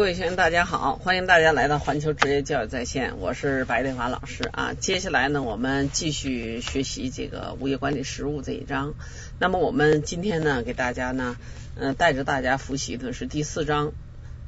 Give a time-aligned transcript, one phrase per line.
[0.00, 4.72] 各位学员，大家好，欢迎大家来到环球职业教育在线，我是白丽华老师啊。
[4.72, 8.94] 接下来呢，我们继续学习这个物业管理实务这一章。
[9.38, 11.36] 那么我们今天呢，给大家呢，
[11.76, 13.92] 嗯，带着大家复习的是第四章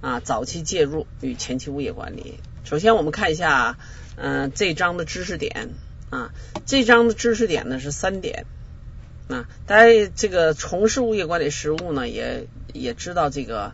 [0.01, 2.41] 啊，早期介入与前期物业管理。
[2.65, 3.77] 首先我们看一下，
[4.17, 5.69] 嗯，这章的知识点
[6.09, 6.31] 啊，
[6.65, 8.47] 这章的知识点呢是三点
[9.29, 9.47] 啊。
[9.67, 13.73] 大家这个从事物业管理实务呢，也也知道这个。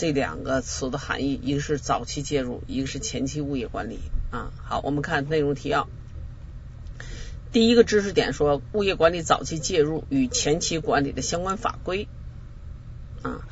[0.00, 3.98] 这两个词的含义，一个是早期介入，一个是前期物业管理
[4.30, 4.50] 啊。
[4.64, 5.90] 好，我们看内容提要。
[7.52, 12.08] 第一个知识点说，物业管理早期介入与前期管理的相关法规
[13.20, 13.42] 啊。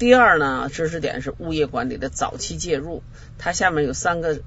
[0.00, 3.04] 第二呢，知识点是物业管理的早期介入，
[3.38, 4.40] 它下面有三个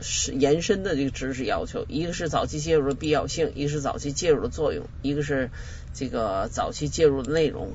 [0.00, 5.50] 是延伸的这个知识要求，一个是早期介入的必要性，一个是早期介入的作用，一个是
[5.92, 7.72] 这个早期介入的内容。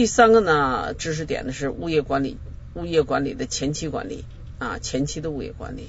[0.00, 2.38] 第三个呢，知识点呢是物业管理，
[2.72, 4.24] 物业管理的前期管理。
[4.60, 5.88] 啊，前期的物业管理。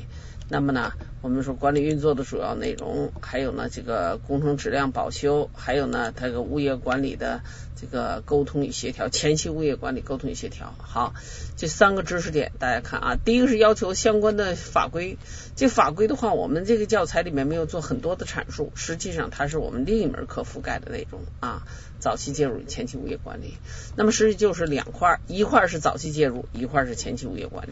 [0.50, 0.92] 那么呢，
[1.22, 7.42] 我们说管理运作的主要内容，还有呢这个工程质量保修，还有呢它这个物业管理的
[7.80, 10.76] 这个沟通与协调，前期物业管理沟通与协调。
[10.78, 11.14] 好，
[11.56, 15.18] 这三个知识点大家看啊，第一个是要求相关的法规，
[15.56, 21.64] 这法规的话，我们这个教材里面没有做很多的阐述，实际上它是我们另一门课覆盖的内容啊，
[22.00, 23.54] 早期介入前期物业管理。
[23.96, 27.72] 那么实际就是两块，一块是早期介入，一块是前期物业管理。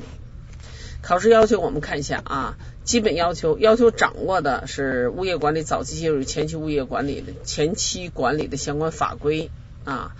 [1.02, 9.50] 考试要求我们看一下啊，基本要求要求掌握的是物业管理早期介入、前期物业管理的前期管理的相关法规
[9.86, 10.16] 啊。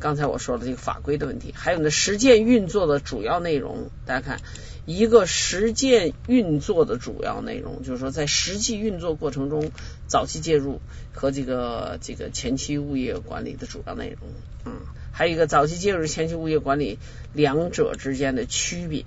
[0.00, 3.88] 刚才我说的这个法规的问题，还有呢实践运作的主要内容。
[4.04, 4.40] 大家看，
[4.84, 9.70] 一个实践运作的主要内容，就是说在实际运作过程中，
[10.08, 10.80] 早期介入
[11.12, 14.28] 和这个这个前期物业管理的主要内容。
[14.64, 14.72] 嗯，
[15.12, 16.98] 还有一个早期介入、前期物业管理
[17.32, 19.04] 两者之间的区别。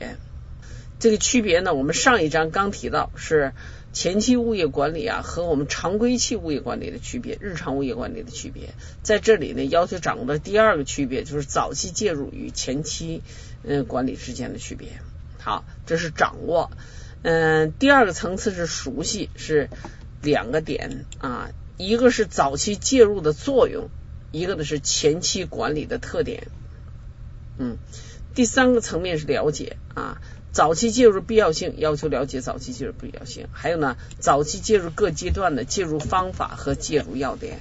[0.99, 3.53] 这个区别呢，我们上一章刚提到是
[3.91, 8.73] 前期物业管理啊和我们常规期物业管理的区别，日常物业管理的区别，
[9.03, 13.21] 在这里呢要求掌握的第二个区别就是早期介入与前期
[13.63, 14.99] 嗯管理之间的区别。
[15.39, 16.71] 好，这是掌握。
[17.23, 19.69] 嗯，第二个层次是熟悉，是
[20.21, 23.89] 两个点啊，一个是早期介入的作用，
[24.31, 26.47] 一个呢是前期管理的特点。
[27.57, 27.77] 嗯，
[28.33, 30.21] 第三个层面是了解啊。
[30.55, 37.59] 早期介入必要性要求了解早期介入必要性，还有呢，早期介入各阶段的介入方法和介入要点。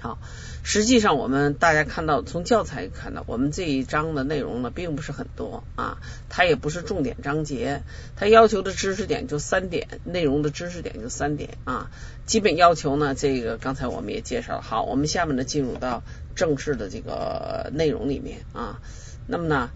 [0.00, 0.18] 好，
[0.64, 5.98] 实际上我们大家看到从教材看到，我们这一章的内容呢并不是很多啊，
[6.28, 7.82] 它也不是重点章节，
[8.16, 11.88] 它要求的知识点就三点，内容的知识点就三点啊。
[12.26, 14.60] 基本要求呢，这个刚才我们也介绍了。
[14.60, 16.02] 好，我们下面呢进入到
[16.34, 18.80] 正式的这个内容里面啊，
[19.28, 19.70] 那么呢。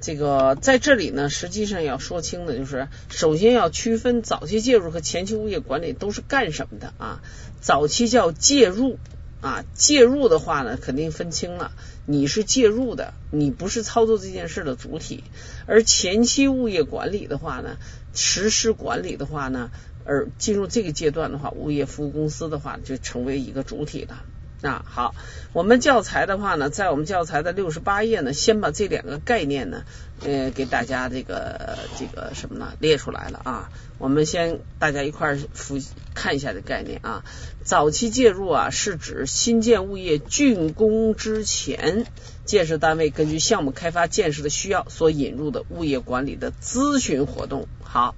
[0.00, 7.20] 这个在这里呢，实际上要说清的就是，首先要区分早期介入和前期物业管理都是干什么的啊？
[7.60, 8.98] 早期叫介入
[9.42, 11.72] 啊，介入的话呢，肯定分清了，
[12.06, 15.22] 你是介入的，你不是操作这件事的主体；
[15.66, 17.76] 而前期物业管理的话呢，
[18.14, 19.70] 实施管理的话呢，
[20.06, 24.24] 而进入这个阶段的话，物业服务公司的话就成为一个主体了。
[24.62, 25.14] 啊，好，
[25.54, 29.84] 我们教材的话呢，在我们教材的六十八页呢，先把这两个概念呢，
[30.22, 33.70] 呃，给大家这个这个什么呢，列出来了啊。
[33.96, 35.78] 我们先大家一块儿复
[36.14, 37.24] 看一下这概念啊。
[37.64, 42.04] 早期介入啊，是指新建物业竣工之前，
[42.44, 47.66] 建设单位根据项目开发建设的需要所引入的物业管理的咨询活动。
[47.82, 48.14] 好。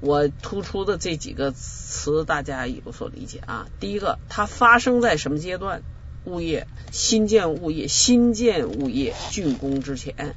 [0.00, 3.66] 我突出的这几个词，大家有所理解啊。
[3.80, 5.82] 第一个，它发生在什么阶段？
[6.24, 10.34] 物业新建物业新建物业竣工之前。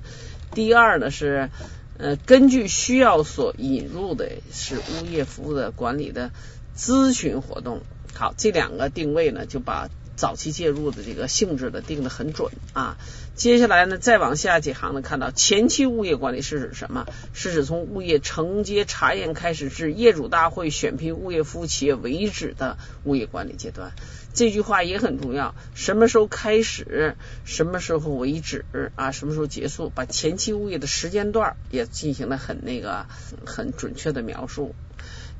[0.53, 1.49] 第二呢是
[1.97, 6.31] 呃，根据需要所引入的是物业服务的管理的
[6.77, 7.81] 咨询活动。
[8.13, 9.89] 好，这两个定位呢，就把。
[10.13, 12.97] 早期介入的这个性质的定的很准啊，
[13.35, 17.07] 接下来呢再往下几行呢，看到前期物业管理是指什么？
[17.33, 23.93] 是指从物业承接查验开始至业主大会选聘物业服务企业为止的物业管理阶段。
[24.33, 28.63] 这句话也很重要，什么时候开始，什么时候为止
[28.95, 29.11] 啊？
[29.11, 29.89] 什么时候结束？
[29.89, 33.07] 把前期物业的时间段也进行了很那个
[33.45, 34.73] 很准确的描述。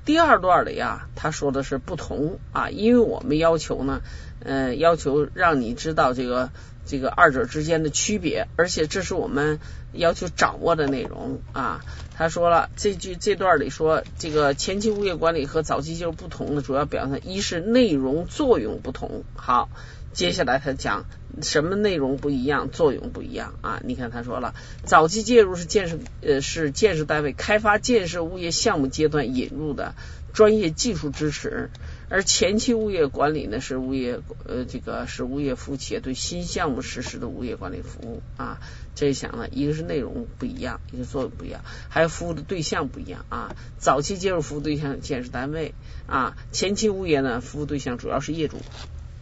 [0.04, 4.02] 第二段里呀，他说的是不同啊，因为我们要求呢，
[4.44, 6.50] 呃，要求让你知道这个
[6.86, 9.60] 这个二者之间的区别，而且这是我们
[9.94, 11.82] 要求掌握的内容啊。
[12.16, 19.70] 他说了，这句这段里说，这个前期物业管理和早期就是不同的主要表现，一是内容作用不同，好，
[20.14, 21.06] 接下来他讲
[21.42, 23.82] 什么内容不一样，作用不一样啊？
[23.86, 24.54] 你看他说了，
[24.84, 29.96] 早期介入是建设呃是建设单位开发建设物业项目阶段引入的
[30.34, 31.70] 专业技术支持，
[32.10, 38.60] 而前期物业管理呢是物业呃这个是物业服务企业对新项目实施的物业管理服务啊。
[38.94, 43.56] 这一想呢，一个是内容不一样，一个作用不一样，还有服务的对象不一样啊。
[43.78, 45.74] 早期介入服务对象建设单位
[46.08, 48.58] 啊，前期物业呢服务对象主要是业主。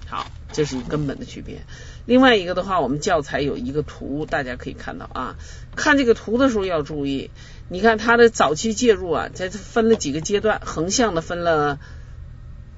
[0.10, 1.62] 好，这是一根本的区别。
[2.08, 5.36] 另外一个的话，我们教材有一个图，大家可以看到啊。
[5.76, 7.30] 看这个图的时候要注意，
[7.70, 11.78] 你看它的早期介入啊，在分了几个阶段，横向的分了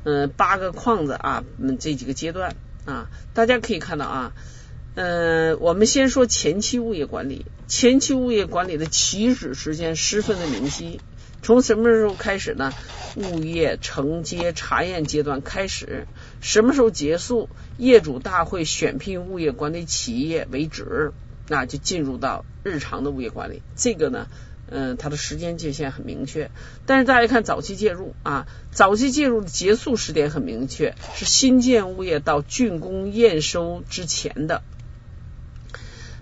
[0.03, 4.33] 嗯八个框子啊，嗯这几个阶段啊，大家可以看到啊，
[4.95, 10.99] 嗯我们先说前期物业管理，前期物业管理的起始时间十分的明晰。
[11.43, 12.71] 从什么时候开始呢？
[13.15, 16.05] 物业承接查验阶段开始，
[16.41, 17.49] 什么时候结束？
[17.77, 21.13] 业主大会选聘物业管理企业为止，
[21.47, 23.61] 那就进入到日常的物业管理。
[23.75, 24.27] 这个呢，
[24.69, 26.51] 嗯，它的时间界限很明确。
[26.85, 34.63] 但是大家看早期介入啊，早期介入的结束时点很明确，是新建物业到竣工验收之前的。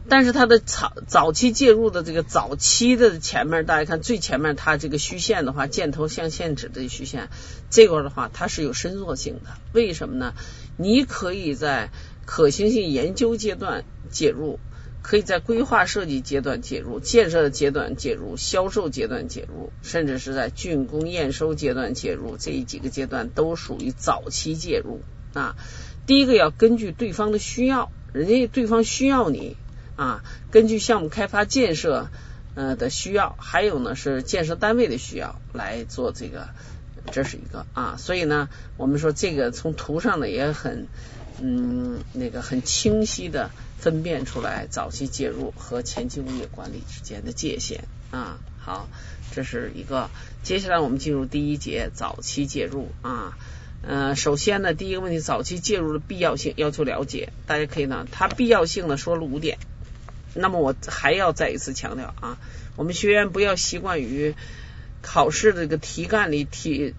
[0.10, 7.30] 但是它的早早期介入的这个早期的前面，大家看最前面它这个虚线的话，箭头向线指的虚线，
[7.70, 9.52] 这块的话它是有伸缩性的。
[9.72, 10.34] 为什么呢？
[10.78, 11.92] 你可以在
[12.26, 14.60] 可行性研究阶段介入，
[15.04, 25.02] 可以在规划设计阶段介入，建设阶段介入，销售阶段介入，甚至是在竣工验收阶段介入，这几个阶段都属于早期介入
[25.34, 25.56] 啊。
[26.08, 29.56] 第一个要根据对方的需要，人家对方需要你。
[30.00, 32.08] 啊，根据项目开发建设
[32.56, 36.48] 呃的需要，还有呢是建设单位的需要来做这个，
[37.12, 38.48] 这是一个啊，所以呢，
[38.78, 40.88] 我们说这个从图上呢也很
[41.42, 48.40] 嗯那个很清晰的分辨出来早期介入和前期物业管理之间的界限啊。
[48.58, 48.88] 好，
[49.34, 50.10] 这是一个，
[50.44, 53.38] 接下来我们进入第一节早期介入啊。
[53.82, 59.58] 呃，首先呢，第一个问题，早期介入的必要性要求了解，大家可以呢，它必要性呢说了五点。
[60.34, 62.38] 那么我还要再一次强调啊，
[62.76, 64.36] 我们学员不要习惯于
[65.02, 66.94] 考试这个题干里题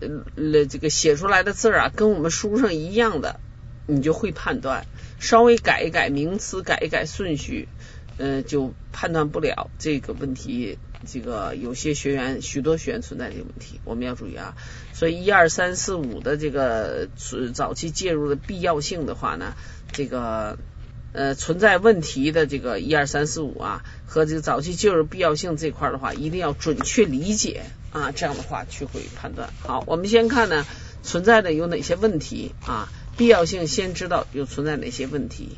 [0.00, 3.40] 呃这个写出来的字啊，跟我们书上一样的，
[3.86, 4.86] 你就会判断，
[5.18, 7.68] 稍微改一改名词，改一改顺序，
[8.16, 10.78] 嗯，就判断不了这个问题。
[11.06, 14.56] 这个有些学员，许多学员存在这个问题，我们要注意啊。
[14.92, 17.08] 所以一二三四五的这个
[17.54, 19.54] 早期介入的必要性的话呢，
[19.92, 20.58] 这个。
[21.12, 27.62] 呃，存在问题的这个一二三四五啊，和这个早期介入必要性这块的话，一定要准确理解
[27.92, 29.50] 啊，这样的话去会判断。
[29.62, 30.66] 好，我们先看呢，
[31.02, 32.88] 存在的有哪些问题啊？
[33.16, 35.56] 必要性先知道有存在哪些问题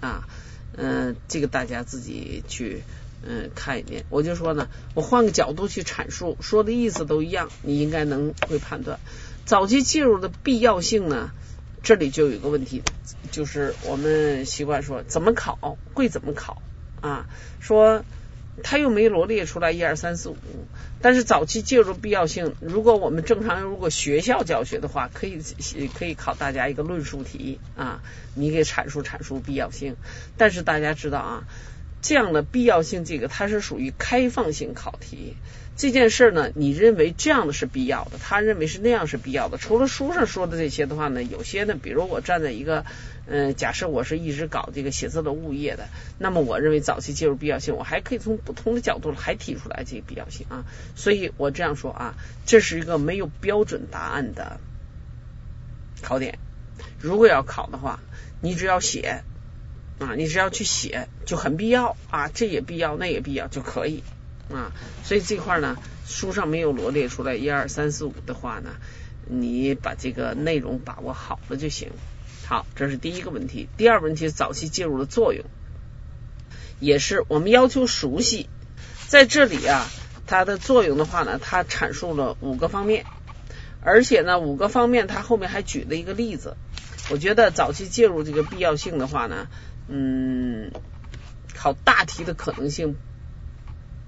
[0.00, 0.28] 啊？
[0.76, 2.82] 嗯，这个大家自己去
[3.26, 4.04] 嗯看一遍。
[4.10, 9.00] 我就说呢，我换个角度去阐述，说的意思都一样，你应该能会判断
[9.46, 11.30] 早期介入的必要性呢。
[11.82, 12.82] 这里就有一个问题，
[13.30, 16.62] 就是我们习惯说怎么考会怎么考
[17.00, 17.26] 啊？
[17.60, 18.04] 说
[18.62, 20.36] 他又没罗列出来一二三四五，
[21.00, 25.40] 但是早期介入必要性，如果我们正常如果学校教学的话，可以
[25.94, 28.02] 可以考大家一个论述题啊，
[28.34, 29.96] 你给阐述阐述必要性。
[30.36, 31.44] 但是大家知道啊，
[32.02, 35.36] 这样的必要性这个它是属于开放性考题。
[35.76, 39.56] 这件事呢，你认为这样的是必要的，他认为是那样是必要的。
[39.56, 42.84] 除了书上说的这些的话呢，有些呢，比如我站在一个，
[43.26, 45.88] 嗯，假设我是一直搞这个写字楼物业的，
[46.18, 50.66] 那么我认为早期介入必要性，我还可以从不同的角度还提出来这个必要性啊。
[50.96, 52.14] 所以我这样说啊，
[52.44, 54.60] 这是一个没有标准答案的
[56.02, 56.38] 考点。
[57.00, 58.00] 如果要考的话，
[58.42, 59.22] 你只要写
[60.00, 64.02] 啊，你只要去写就很必要啊，这也必要，那也必要就可以。
[64.50, 64.72] 啊，
[65.04, 65.76] 所以这块呢，
[66.06, 68.70] 书上没有罗列出来一二三四五的话呢，
[69.28, 71.90] 你把这个内容把握好了就行。
[72.46, 73.68] 好，这是第一个问题。
[73.76, 75.44] 第二个问题早期介入的作用，
[76.80, 78.48] 也是我们要求熟悉。
[79.06, 79.86] 在这里啊，
[80.26, 83.04] 它的作用的话呢，它阐述了五个方面，
[83.82, 86.56] 而且呢，五个方面它后面还举了一个例子。
[87.10, 89.46] 我觉得早期介入这个必要性的话呢，
[89.90, 90.70] 嗯，
[91.54, 92.96] 考大题的可能性。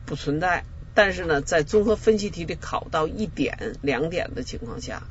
[0.05, 5.05] 不存在，但是呢，在综合分析题里考到一点、两点的情况下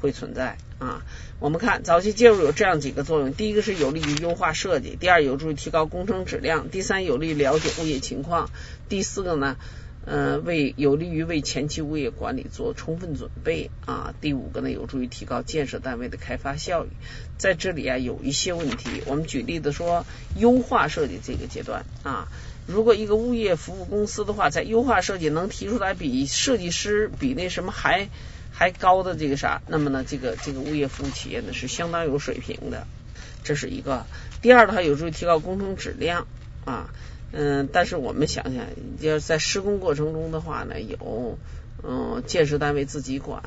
[0.00, 1.02] 会存在啊。
[1.38, 8.48] 我们看早期介入有这样几个作用：第一个是有利于优化设计；第二有助于提高工程质量；第三有利于了解物业情况；
[8.88, 9.56] 第四个呢，
[10.04, 14.14] 呃，为有利于为前期物业管理做充分准备啊。
[14.22, 16.88] 第五个呢，有助于提高建设单位的开发效益。
[17.36, 22.28] 在这里啊，有一些问题，我们举例子说，优化设计这个阶段啊，
[22.66, 28.08] 如果一个物业服务公司的话，在优化设计能提出来比设计师比那什么还
[28.50, 32.86] 还高的这个啥，那么呢，这个这个物业服务企业呢是相当有水平的，
[33.44, 34.06] 这是一个。
[34.40, 36.26] 第二的话，有助于提高工程质量
[36.64, 36.88] 啊。
[37.32, 38.64] 嗯，但是我们想想，
[39.00, 41.38] 要在施工过程中的话呢，有
[41.82, 43.42] 嗯建设单位自己管，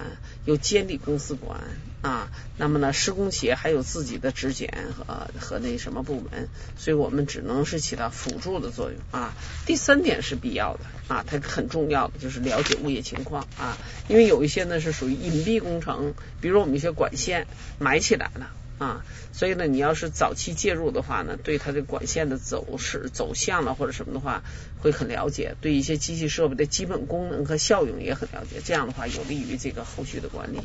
[0.46, 1.60] 有监理公司管
[2.02, 6.48] 啊，那么呢，施工企业还有自己的质检和和那什么部门，
[6.78, 9.34] 所以我们只能是起到辅助的作用啊。
[9.66, 17.48] 第三点是必要的啊，它很重要的就是了解物业情况啊，因为有一些呢是属于隐蔽工程，比如我们一些管线
[17.80, 18.52] 埋起来了。
[18.82, 24.44] 啊，所以呢，你要是早期介入的话呢，对它的管线的走势、走向了或者什么的话，
[24.80, 28.60] 会很了解；对一些机器设备的基本功能和效用也很了解。
[28.66, 30.62] 这样的话，有利于这个后续的管理。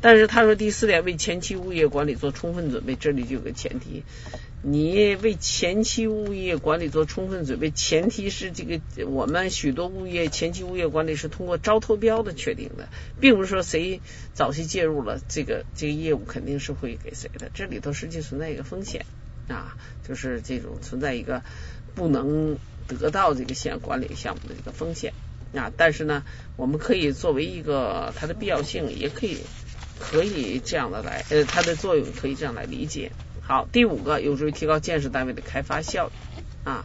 [0.00, 4.04] 但是他说第四点，为前期物业管理做充分准备，这里就有个前提。
[4.60, 12.88] 你为前期物业管理做充分准备，前提是这个我们许多物业前期物业管理是通过招投标的确定的，
[13.20, 14.00] 并不是说谁
[14.34, 17.50] 早期介入了，这个这个业务肯定是会给谁的。
[17.54, 19.06] 这里头实际存在一个风险
[19.48, 19.76] 啊，
[20.06, 21.42] 就是这种存在一个
[21.94, 25.12] 不能得到这个项管理项目的这个风险
[25.54, 25.72] 啊。
[25.76, 26.24] 但是呢，
[26.56, 29.38] 我们可以作为一个它的必要性，也可以
[29.98, 33.12] 可以这样的来呃，它的作用可以这样来理解。
[33.42, 36.84] 好，第五个有助于提高建设单位的开发效益啊，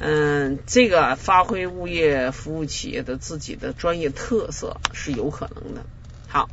[0.00, 5.84] 嗯，这个发挥物业服务企业的自己的专业特色是有可能的。
[6.28, 6.48] 好，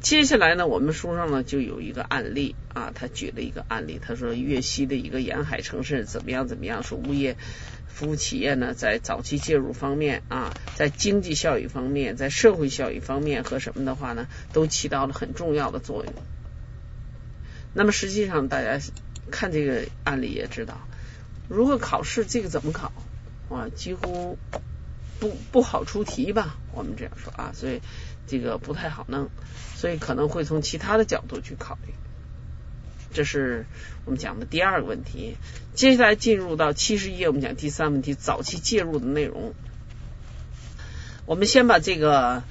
[0.00, 7.36] 接下来呢，我们书上呢就有一个案例啊，他举了一个案例，他说粤西的一个沿海城市怎么样怎么样，说物业
[7.98, 16.14] 服务企业呢在早期介入方面啊，在经济效益方面，在社会效益方面和什么的话呢，都起到了很重要的作用。
[17.74, 18.80] 那么实际上，大家
[19.32, 20.78] 看这个案例也知道，
[21.48, 22.92] 如果考试这个怎么考
[23.50, 23.66] 啊？
[23.74, 24.38] 几乎
[25.18, 26.56] 不不好出题吧？
[26.72, 27.80] 我们这样说啊，所以
[28.28, 29.28] 这个不太好弄，
[29.74, 31.92] 所以可能会从其他的角度去考虑。
[33.12, 33.66] 这是
[34.04, 35.36] 我们讲的第二个问题。
[35.74, 39.54] 接下来进入到七十页，我们讲第三问题：早期介入的内容。
[41.26, 42.42] 我们先把这个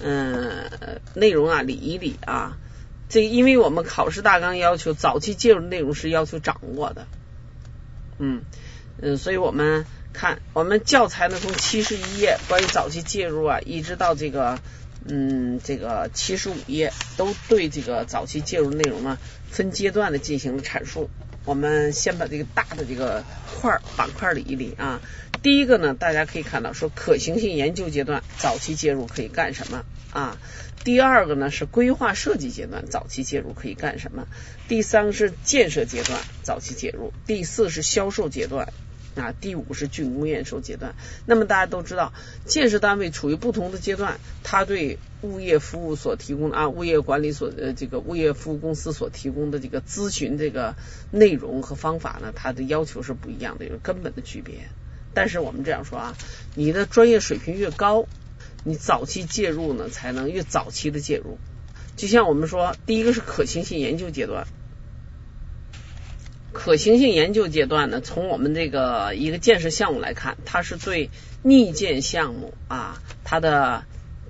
[0.00, 0.70] 嗯
[1.14, 2.58] 内容啊理一理啊。
[3.08, 7.06] 这因为我们考试大纲要求早期介入内容是要求掌握的，
[8.18, 8.42] 嗯
[9.00, 14.58] 嗯，所以我们看我们教材呢从七十一页关于早期介入啊，一直到这个
[15.06, 19.18] 嗯这个七十五页都对这个早期介入内容呢
[19.56, 21.08] 分阶段的进行阐述。
[21.46, 23.24] 我们先把这个大的这个
[23.58, 25.00] 块板块理一理啊。
[25.42, 30.36] 第一个呢，大家可以看到说可行性研究阶段早期介入可以干什么啊？
[30.84, 34.26] 第二个呢是规划设计阶段早期介入可以干什么？
[34.68, 38.74] 第三个是建设阶段早期介入，第四是销售阶段
[39.20, 40.94] 啊，第五是竣工验收阶段。
[41.26, 42.12] 那么大家都知道，
[42.44, 50.74] 建设单位处于不同的阶段，它对物业服务所提供的啊，物业管理所呃这个物业服务公司所提供的这个咨询这个
[51.10, 54.68] 内容和方法呢，它的要求是不一样的，有根本的区别。
[55.14, 56.14] 但是我们这样说啊，
[56.54, 58.06] 你的专业水平越高。
[58.68, 61.38] 你早期介入呢，才能越早期的介入。
[61.94, 64.48] 就像我们说，第一个是可行性研究阶段。
[66.58, 71.10] 可行性研究阶段呢，从我们这个一个建设项目来看，它是对
[71.42, 73.84] 拟建项目啊，它的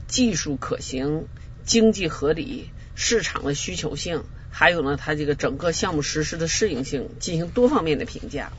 [0.08, 1.28] 技术可行、
[1.64, 8.50] 经济合理、市场的需求性，还有呢，它这个整个项目实施的适应性进行多方面的评价。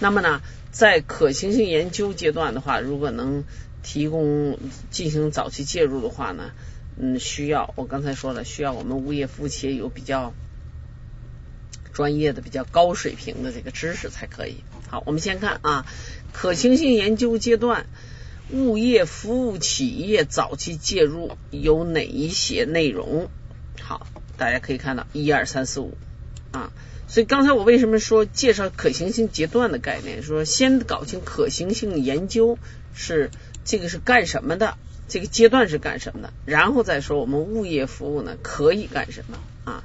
[0.00, 0.40] 那么呢，
[0.72, 3.44] 在可行性研究阶段的话，如果能
[3.82, 4.58] 提供
[4.90, 6.52] 进行早期介入的话呢，
[6.98, 10.32] 嗯，需要我刚才说了，需要我们物业服务企业有比较
[11.94, 14.56] 专业的、比较高水平的这个知识才可以。
[14.90, 15.86] 好，我们先看啊，
[16.34, 17.86] 可行性研究阶段，
[18.50, 23.30] 物业服务企业早期介入有哪一些内容？
[23.80, 25.96] 好，大家可以看到一二三四五
[26.52, 26.70] 啊，
[27.08, 30.22] 所以刚才我为什么说介绍可行性阶段的概念？
[30.22, 32.58] 说先搞清可行性研究
[32.92, 33.30] 是。
[33.66, 34.76] 这个是干什么的？
[35.08, 36.34] 这个阶段是干什么的？
[36.44, 39.84] 然后再说我们物业服务呢可以干什么啊？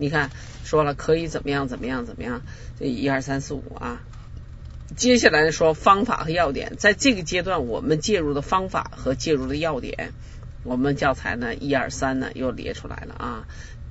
[0.00, 0.30] 你看
[0.64, 2.40] 说了可以怎么样怎么样怎么样？
[2.78, 4.00] 这一二三四五啊，
[4.96, 10.12] 接下来说方法和要点，在这个阶段我们介入的方法和介入的要点，
[10.64, 13.46] 我们教材呢一二三呢又列出来了啊。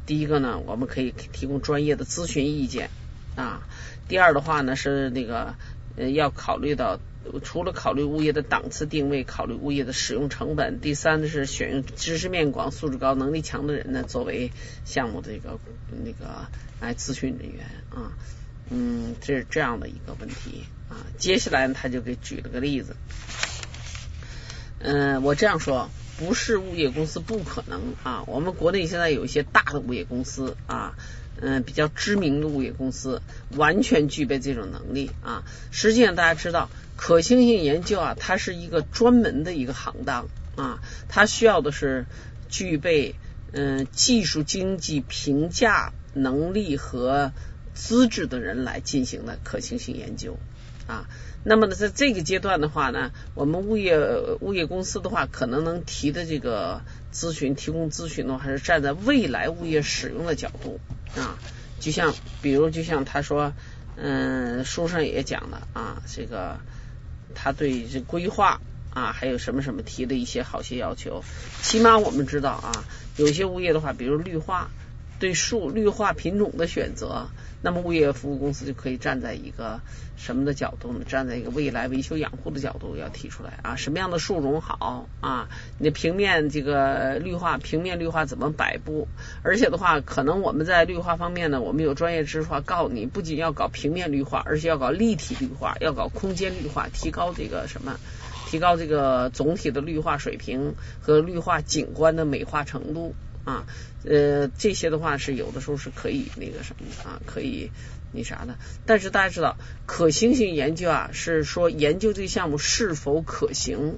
[0.05, 2.89] 第一个呢，我们可以提供专业的咨询意见
[3.35, 3.61] 啊。
[4.07, 5.53] 第二的话呢是那个
[5.95, 6.99] 呃要考虑到。
[7.43, 14.51] 除了考虑物业的档次定位，考虑物业的使用成本，第三呢是选用知识面广、素质高、能力强的人呢作为
[14.86, 15.59] 项目的这个
[16.03, 16.48] 那个
[16.81, 18.12] 来咨询人员啊，
[18.69, 21.05] 嗯，这是这样的一个问题啊。
[21.17, 22.95] 接下来他就给举了个例子，
[24.79, 30.95] 嗯，我这样说，不是物业公司不可能啊，我们国内现在有一些大的物业公司啊。
[31.41, 33.21] 嗯，比较知名的物业公司
[33.55, 35.45] 完全具备这种能力啊。
[35.71, 36.69] 实际上，大家知道，
[37.01, 40.27] 可行性研究啊，它是一个专门的一个行当
[40.58, 42.06] 啊，它需要的是
[42.50, 43.15] 具备
[43.53, 47.32] 嗯技术经济评价能力和
[47.74, 50.38] 资质的人来进行的可行性研究
[50.88, 51.08] 啊。
[51.46, 53.98] 那么呢，在这个阶段的话呢，我们物业
[54.41, 56.82] 物业公司的话，可能能提的这个
[57.13, 60.82] 咨询提供咨询的话，还是站在未来物业使用的角度。
[61.15, 61.39] 啊，
[61.79, 63.53] 就像比如，就像他说，
[63.96, 66.60] 嗯，书上也讲了啊，这个
[67.36, 71.24] 他对这规划啊，还有什么什么提的一些好些要求，
[71.62, 72.71] 起码我们知道啊，
[73.17, 74.69] 有些物业的话，比如绿化。
[75.19, 77.27] 对树绿化品种的选择，
[77.61, 79.81] 那么物业服务公司就可以站在一个
[80.15, 81.01] 什么的角度呢？
[81.05, 85.49] 站在一个未来维修养护的角度要提出来啊，什么样的树种好啊？
[85.77, 89.07] 你的平面这个绿化，平面绿化怎么摆布？
[89.43, 97.99] 而且的话，可能我们在绿化方面呢，我们有专业知识话告诉你，不仅要搞平面绿化，而且要搞立体绿化，要搞空间绿化，提高这个什么？
[98.47, 103.13] 提高这个总体的绿化水平和绿化景观的美化程度。
[103.46, 103.65] 啊，
[104.03, 107.72] 呃，这些的话是有的时候是可以那个什么的啊，可以
[108.12, 108.58] 那啥的。
[108.86, 113.98] 但是大家知道，可行性研究啊，是说研究这个项目是否可行，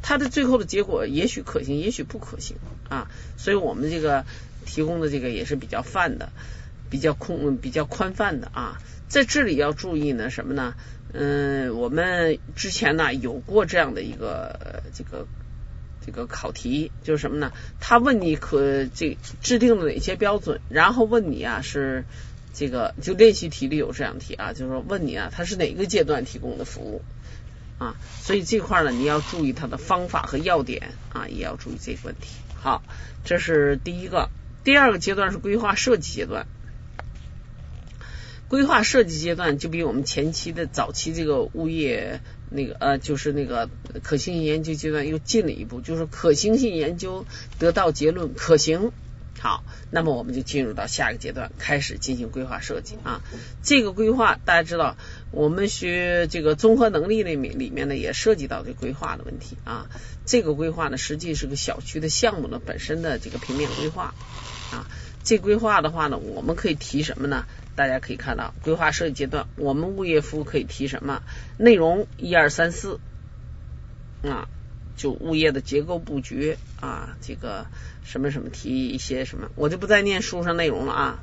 [0.00, 2.56] 它的最后的结果也许可行，也许不可行
[2.88, 3.10] 啊。
[3.36, 4.24] 所以我们这个
[4.64, 6.30] 提供的这个也是比较泛的，
[6.88, 8.80] 比较空，比较宽泛的啊。
[9.08, 10.74] 在这里要注意呢，什么呢？
[11.12, 15.26] 嗯，我们之前呢有过这样的一个这个。
[16.04, 17.52] 这个考题就是什么呢？
[17.80, 22.04] 他问你可这制定了哪些标准，然后问你啊是
[22.52, 27.02] 这个就练习题里有这样题啊，就是说问你啊他是哪个阶段提供的服务
[27.78, 32.28] 啊，所以这块呢你要注意它的方法和要点啊，也要注意这个问题。
[32.54, 32.82] 好，
[33.24, 34.28] 这是第一个，
[34.62, 36.46] 第二个阶段是规划设计阶段。
[38.48, 42.20] 规划设计阶段就比我们前期的早期这个物业
[42.54, 43.68] 那个呃，就是那个
[44.02, 47.26] 可行性研究阶段又进了一步，就是可行性研究
[47.58, 48.92] 得到结论可行，
[49.38, 53.22] 好，那么我们就进入到下一个阶段，开始进行规划设计啊。
[53.62, 54.96] 这个规划大家知道，
[55.30, 59.88] 我们学这个综合能力里面里面呢也涉及到这规划的问题啊。
[60.24, 64.14] 这个规划呢，实际是个小区的项目呢本身的这个平面规划
[64.70, 64.86] 啊。
[65.24, 67.44] 这规划的话呢，我们可以提什么呢？
[67.74, 71.22] 大家可以看到，规划设计阶段，我们物业服务可以提什么
[71.56, 72.06] 内容？
[72.18, 73.00] 一二三四
[74.22, 74.46] 啊，
[74.96, 77.66] 就物业的结构布局啊，这个
[78.04, 81.22] 什么什么提一些什么，我就不再念书上内容了啊。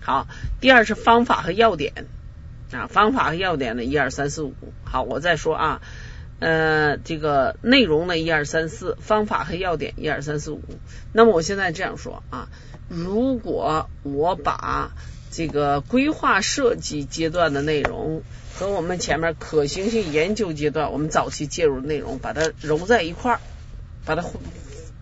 [0.00, 0.26] 好，
[0.60, 2.06] 第二是方法和要点
[2.72, 4.54] 啊，方法和要点呢，一二三四五。
[4.84, 5.80] 好，我再说啊，
[6.40, 10.60] 呃，这个内容呢，一二三四，方法和要点，一二三四五。
[11.12, 12.48] 那么我现在这样说啊，
[12.88, 14.92] 如果我把
[15.30, 18.22] 这个规划设计阶段的内容
[18.54, 23.40] 和我们前面可行性研究阶段我们早期介入的内容，把它揉在一块儿，
[24.04, 24.24] 把它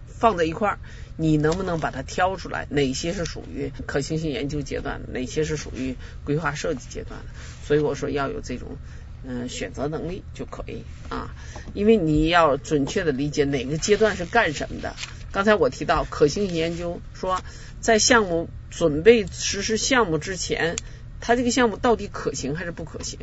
[0.07, 0.79] 放在一块儿，
[1.17, 2.67] 你能不能把它挑出来？
[2.71, 5.13] 哪些是属于可行性研究阶段的？
[5.13, 7.27] 哪些是属于规划设计阶段的？
[7.67, 8.79] 所以我说要有这种
[9.27, 11.35] 嗯选择能力就可以啊，
[11.75, 14.95] 因为你要准确的理解哪个阶段是干什么的。
[15.33, 17.43] 刚才我提到可行性研究，说
[17.81, 20.77] 在项目准备实施项目之前，
[21.21, 23.19] 它这个项目到底可行还是不可行？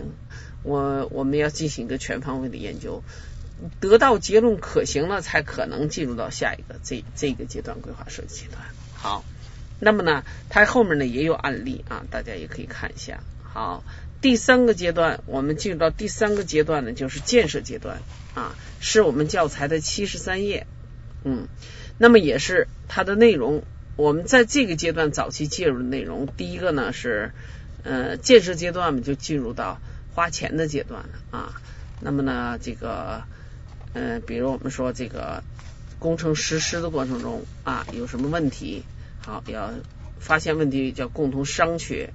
[0.64, 3.04] 我我们要进行一个全方位的研究，
[3.80, 8.62] 得到结论可行了，才可能进入到下一个这这个阶段规划设计阶段。
[8.96, 9.24] 好，
[9.80, 13.22] 那么呢，它后面呢也有案例啊，大家也可以看一下。
[13.44, 13.84] 好，
[14.20, 18.02] 第三个阶段，我们进入到第三个阶段呢，就是建设阶段
[18.34, 20.68] 啊，是我们教材的七十三页，
[21.24, 21.48] 嗯。
[22.02, 23.64] 那么也是它的内容，
[23.98, 27.34] 我们在这个阶段早期介入的内容，第一个呢是
[27.84, 29.82] 呃建设阶段嘛，就进入到
[30.14, 31.62] 花钱的阶段了啊。
[32.00, 33.24] 那么呢，这个
[33.94, 35.44] 嗯，比如我们说这个
[36.00, 38.84] 工程实施的过程中啊，有什么问题，
[39.20, 39.74] 好要
[40.20, 42.12] 发现问题叫共同商榷。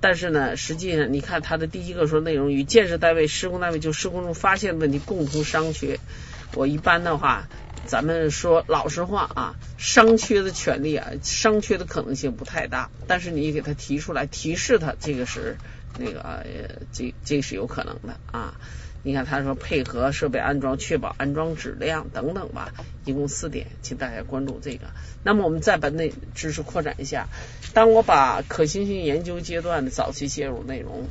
[0.00, 5.98] 但是呢，实际上你看它的第一个说内容与建设单位、施工单位就施工中发现问题共同商榷。
[6.54, 7.48] 我一般的话。
[7.88, 15.56] 咱们说老实话啊，商缺的权利啊，商缺的可能性不太大，但是你给他提出来提示他，这个是
[15.98, 16.44] 那个
[16.92, 18.54] 这这是有可能的啊。
[19.02, 22.74] 你看他说配合设备安装，确保安装质量等等吧，
[23.06, 24.88] 一共四点，请大家关注这个。
[25.24, 27.28] 那么我们再把那知识扩展一下，
[27.72, 31.08] 当我把可行性研究阶段的早期介入内容。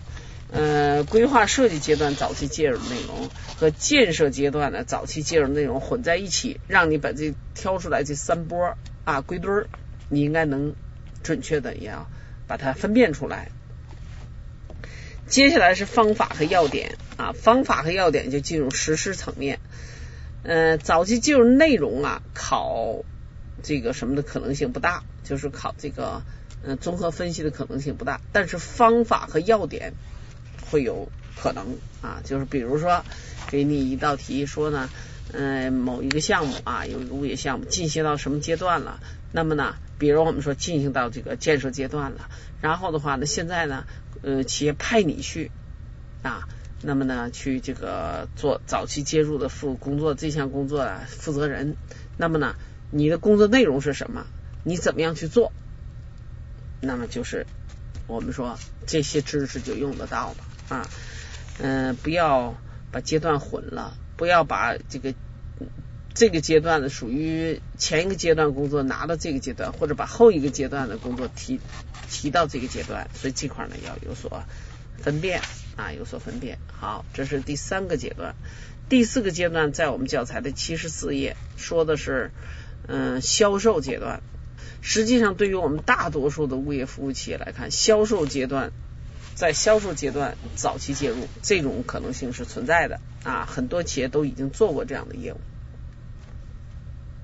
[0.50, 3.30] 呃，规划设计阶段早期介入内容
[3.60, 9.68] 和建设阶段的早期介入内容混在一起，让你把这挑出来这三波啊归堆儿，
[10.08, 10.74] 你应该能
[11.22, 12.08] 准确的也要
[12.48, 13.50] 把它分辨出来。
[15.28, 19.60] 接下来是方法和要点啊，方法和要点就进入实施层面。
[20.44, 23.04] 呃，早期介入内容啊，考
[23.64, 26.22] 这个什么的可能性不大，就是考这个
[26.64, 29.92] 嗯综合分析的可能性不大，但是方法和要点。
[30.70, 33.04] 会有可能啊，就是比如说
[33.50, 34.90] 给你一道题说呢，
[35.34, 39.00] 嗯，某一个项目啊，有一个物业项目进行到什么阶段了？
[39.32, 42.30] 那么呢，比如我们说进行到这个建设阶段了，
[42.62, 43.86] 然后的话呢，现在呢，
[44.22, 45.52] 呃，企业派你去
[46.24, 46.48] 啊，
[46.82, 51.76] 那么呢，去这个做早期介入的负工作这项工作的负责人，
[52.18, 52.56] 那么呢，
[52.92, 54.26] 你的工作内容是什么？
[54.64, 55.52] 你怎么样去做？
[56.82, 57.46] 那么就是
[58.08, 60.38] 我们说这些知识就用得到了。
[60.70, 60.88] 啊，
[61.60, 62.56] 嗯，不要
[62.92, 65.14] 把阶段混了，不要把这个
[66.14, 71.60] 这个阶段的属于前一个阶段工作拿到这个阶段，或者把后一个阶段的工作提
[72.10, 74.44] 提到这个阶段，所以这块呢要有所
[74.98, 75.42] 分辨
[75.76, 76.58] 啊，有所分辨。
[76.72, 78.36] 好，这是第三个阶段，
[78.90, 82.32] 第四个阶段在我们教材的七十四页说的是
[82.88, 84.22] 嗯销售阶段。
[84.82, 88.72] 实际上，对于我们大多数的物业服务企业来看，销售阶段。
[89.38, 95.40] 在销售阶段早期介入，这种可能性是存在的啊，很多企业都已经做过这样的业务。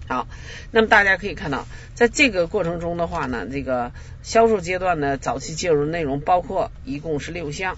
[0.07, 0.27] 好，
[0.69, 7.77] 那么大家可以看到，在这个过程中的话呢，这个销售阶段的早期介入内容包括一共是六项，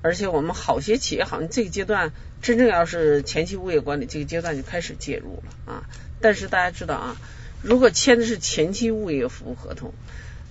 [0.00, 5.88] 而且我们好些企业好像这个阶段真正要是前期物业管理这个阶段就开始介入了啊，
[6.20, 7.16] 但是大家知道啊，
[7.60, 9.92] 如果签的是前期物业服务合同。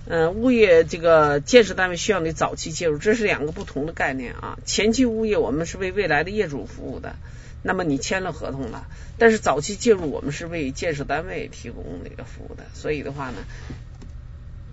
[0.06, 4.58] 嗯，物业这个建设单位需要你早期介入，这是两个不同的概念啊。
[4.66, 7.16] 前期物业我们是为未来的业主服务的，
[7.62, 8.86] 那么你签了合同了，
[9.16, 13.36] 但是早期介入我们是为建设单位提供那个服务的，所以的话呢，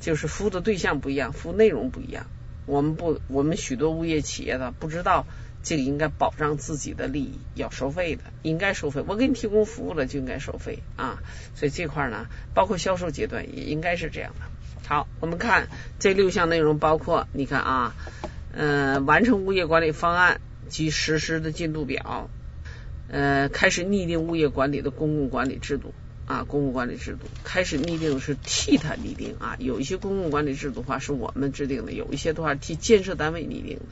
[0.01, 2.25] 就是服务的对象不一样，服务内容不一样。
[2.65, 5.25] 我们不，我们许多物业企业的不知道
[5.63, 9.01] 这个应该保障自己的利益要收费的，应该收费。
[9.07, 11.23] 我给你提供服务了就应该收费啊，
[11.55, 14.45] 所以这块呢，包括销售阶段也应该是这样的。
[14.91, 17.95] 好，我们看这六项内容，包括你看啊，
[18.51, 22.29] 呃，完成物业管理方案及实施的进度表，
[23.07, 25.93] 呃，开始拟定物业管理的公共管理制度
[26.25, 33.85] 啊，公共管理制度开始拟定是替他拟定啊，有一些公共管理制度的话是我们制定的，有一些的话替建设单位拟定的。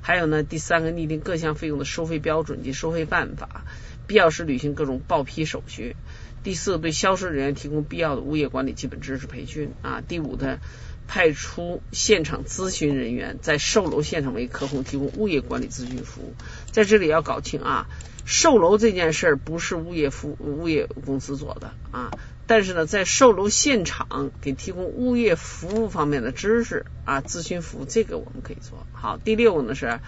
[0.00, 3.66] 还有呢，第三个拟定各项费用的收费标准及收费办法，
[4.06, 5.96] 必要时履行各种报批手续。
[6.44, 10.02] 第四，对销售人员提供必要的物业管理基本知识培训啊。
[10.06, 10.60] 第五的，
[11.08, 16.34] 派出现场咨询人员在售楼现场为客户提供物业管理咨询服务。
[16.70, 17.88] 在这里要搞清啊，
[18.26, 22.10] 售楼这件事儿不是物业服物业公司做的啊，
[22.46, 29.16] 但是呢，在售楼现场给提供物业服务方面的知识啊，咨询服务这个我们可以做好。
[29.16, 29.98] 第六呢是。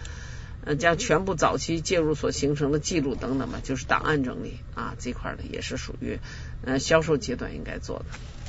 [0.74, 6.18] 将全部早期介入所形成的记录等等吧，就是档案整理啊这块呢也是属于
[6.64, 8.06] 呃销售阶段应该做的。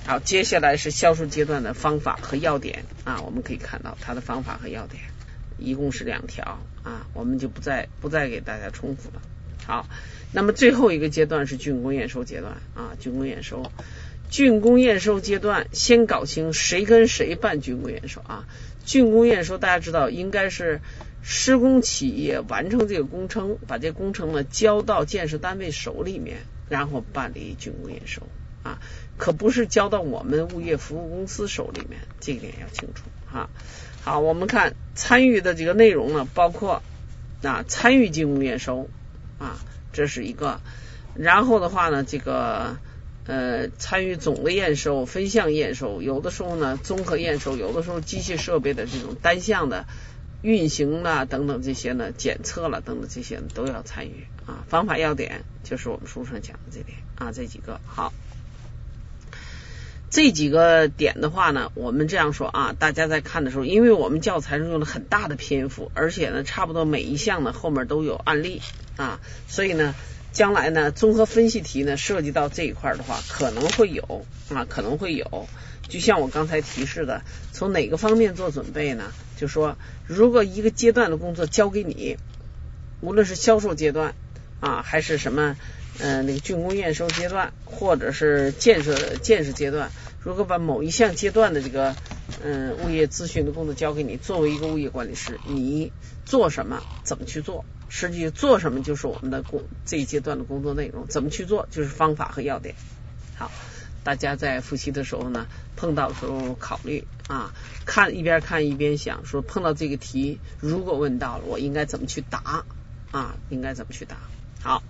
[0.08, 5.04] 好，接下来是销售阶段的方法和要点啊，我们可以看到它的方法和要点
[5.60, 9.22] 一共是两条啊，我们就不再不再给大家重复了。
[9.66, 9.88] 好，
[10.32, 13.72] 那么最后一个阶段是竣工验收阶段啊，竣工验收，
[14.32, 18.46] 竣工验收阶段先搞清谁跟谁办竣工验收啊，
[18.86, 20.80] 竣工验收大家知道应该是。
[21.30, 26.38] 施工企业完成这个工程，把这工程呢交到建设单位手里面，
[26.70, 28.22] 然后办理竣工验收
[28.64, 28.80] 啊，
[29.18, 33.50] 可不是交到我们物业服务公司手里面，这一点要清楚哈。
[34.06, 36.82] 好，我们看参与的这个内容呢，包括
[37.44, 38.88] 啊参与竣工验收
[39.38, 39.60] 啊，
[39.92, 40.62] 这是一个，
[41.14, 42.78] 然后的话呢，这个
[43.26, 49.86] 呃参与总的验收、分项验收，有的时候呢综合验收，有的时候机械设备的这种单项的。
[50.42, 54.64] 运行了等等这些呢，检测了等等这些都要参与啊。
[54.68, 58.14] 方法要点就是我们书上讲的这点啊，这几个好。
[60.10, 68.62] 这几个点的话呢，我们这样说啊，大家在看的时候，因为我们教材上用了很大的篇幅，而且呢，差不多每一项呢后面都有案例
[68.96, 69.20] 啊，
[69.50, 69.96] 所以呢，
[70.32, 75.48] 将来呢，综合分析题呢涉及到这一块的话，可能会有啊，可能会有。
[75.88, 77.22] 就像我刚才提示的，
[77.52, 79.12] 从哪个方面做准备呢？
[79.38, 82.18] 就说如果一个阶段的工作交给你，
[83.02, 84.16] 无论是销售阶段
[84.60, 85.56] 啊，还是什么
[86.00, 91.96] 呃那个竣工验收阶段，或者是建设建设阶段，如果把某一项阶段的这个
[92.44, 95.92] 嗯物业咨询的工作交给你，作为一个物业管理师，你
[96.26, 97.64] 做什么，怎么去做？
[97.90, 102.76] 实际做什么就是我们的工这一阶段的工作内容，怎么去做就是方法和要点。
[103.36, 103.50] 好，
[104.08, 107.52] 大家在复习的时候呢，碰到的时候考虑啊，
[107.86, 112.64] 看一边看一边想，说碰到这个题，如果问到了，我应该怎么去答
[113.12, 113.36] 啊？
[113.50, 114.16] 应该怎么去答？
[114.62, 114.82] 好，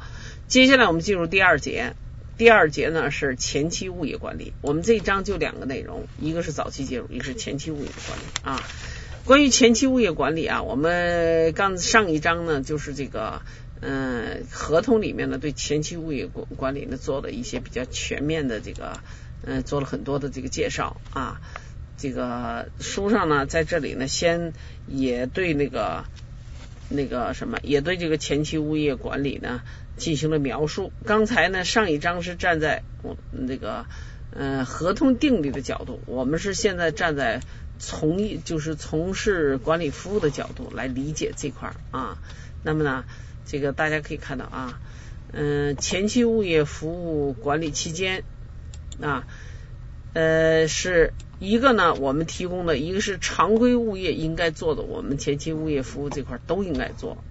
[0.48, 1.96] 接下来我们进入第二节，
[2.38, 4.54] 第二节呢是前期物业管理。
[4.62, 8.64] 我们这一章就两个内容，一个是早期介入，一个是前期物业管理啊。
[9.26, 13.42] 关于前期物业管理啊，我们刚上一章呢，就是这个
[13.82, 19.00] 嗯合同里面呢，对前期物业管管理呢做了一些比较全面的这个
[19.44, 21.42] 嗯做了很多的这个介绍啊。
[21.98, 24.54] 这个书上呢，在这里呢，先
[24.88, 26.06] 也对那个
[26.90, 29.62] 那个什么，也对这个前期物业管理呢
[29.98, 30.92] 进行了描述。
[31.06, 33.86] 刚才呢，上一章是站在我那个
[34.32, 37.42] 嗯合同订立的角度，我们是现在站在。
[37.80, 42.18] 从业就是从事管理服务的角度来理解这块啊，
[42.64, 43.06] 那么呢，
[43.48, 44.80] 这个大家可以看到啊，
[45.32, 48.24] 嗯，前期物业服务管理期间
[49.02, 49.26] 啊，
[50.14, 57.24] 呃，是一个呢，我们提供的一个是常规物业应该做的，我们前期物业服务这块都应该做，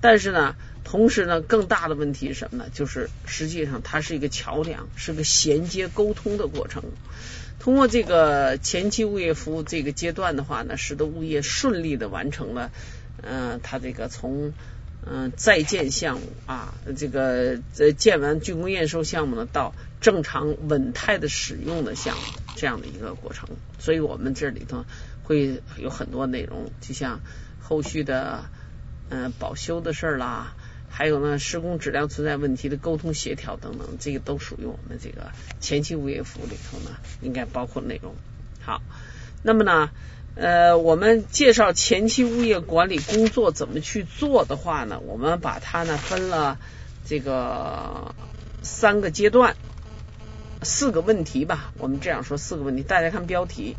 [0.00, 2.70] 但是呢，同时呢，更大的问题是什么呢？
[2.72, 6.82] 就是实际上它是一个桥梁，是个衔接沟通的过程。
[7.58, 12.70] 通过这个前期物业服务这个阶段的话呢，使得物业顺利的完成了，
[13.22, 14.52] 嗯，它这个从
[15.08, 22.22] 嗯在建项目啊，这个呃建完竣工验收项目呢，到正常稳态的使用的项目
[22.56, 23.48] 这样的一个过程。
[23.78, 24.84] 所以我们这里头
[25.22, 27.20] 会有很多内容，就像
[27.60, 28.44] 后续的
[29.08, 30.54] 嗯保修的事儿啦。
[30.88, 38.14] 还有呢，施工质量存在问题的沟通协调等等，这个都属于我们这个前期物业服务里头呢，应该包括内容。
[38.62, 38.80] 好，
[39.42, 39.90] 那么呢，
[40.36, 46.58] 呃，我们介绍前期物业管理工作怎么去做的话呢，我们把它呢分了
[47.06, 48.14] 这个
[48.60, 49.56] 三个阶段，
[50.62, 51.72] 四个问题吧。
[51.78, 53.76] 我们这样说，四个问题，大家看标题。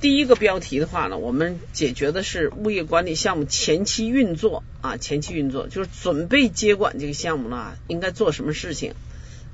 [0.00, 8.94] 第一个标题的话呢，我们解决的是物业管理项目前期运作啊，前期运作就是准备接管这个项目呢，应该做什么事情？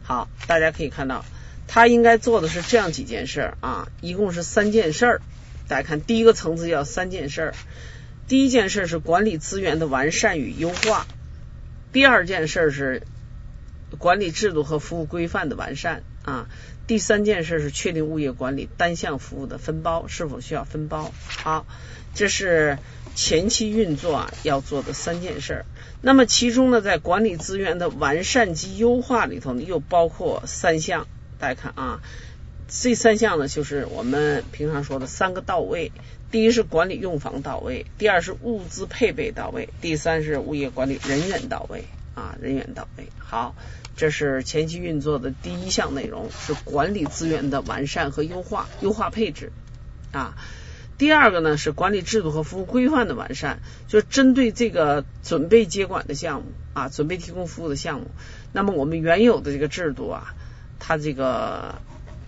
[0.02, 1.22] 好，大家可以看到，
[1.68, 5.20] 他应该做的是这样几件事啊，一共是三件事。
[5.70, 7.54] 大家看，第一个层次叫三件事儿。
[8.26, 11.06] 第一件事是管理资源的完善与优化，
[11.92, 13.02] 第二件事是
[13.96, 16.48] 管理制度和服务规范的完善啊。
[16.88, 21.12] 第三件事是确定物业管理单项服务的分包是否需要分包。
[21.28, 21.64] 好，
[22.16, 22.76] 这是
[23.14, 25.64] 前期运作啊要做的三件事。
[26.02, 31.06] 那么其中呢，在管理资源的完善及优化里头呢，又包括三项。
[31.38, 32.02] 大家看啊，
[32.70, 35.92] 这三项呢，就是我们平常说的三个到位。
[36.30, 43.08] 第一是管理用房到位，第二是物资配备到位，第三是物业管理人员到位啊，人员到位。
[43.18, 43.54] 好。
[43.96, 49.52] 这是前期运作的第一项内容，是管理资源的完善和优化，优化配置
[50.10, 50.36] 啊。
[50.96, 58.06] 第二个呢是管理制度和服务规范的完善，就是针对这个准备接管的项目啊，准备提供服务的项目，
[58.52, 60.34] 那么我们原有的这个制度啊，
[60.78, 61.74] 它这个